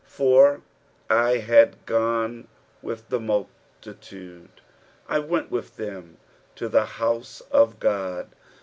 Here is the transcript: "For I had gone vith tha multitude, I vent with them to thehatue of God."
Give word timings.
"For 0.07 0.63
I 1.11 1.37
had 1.37 1.85
gone 1.85 2.47
vith 2.81 3.09
tha 3.09 3.19
multitude, 3.19 4.49
I 5.07 5.19
vent 5.19 5.51
with 5.51 5.75
them 5.77 6.17
to 6.55 6.67
thehatue 6.71 7.43
of 7.51 7.79
God." 7.79 8.31